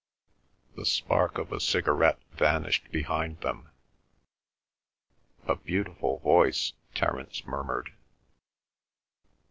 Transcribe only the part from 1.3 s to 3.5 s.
of a cigarette vanished behind